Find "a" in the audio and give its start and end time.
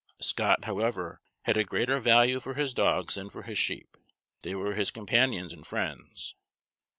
1.57-1.63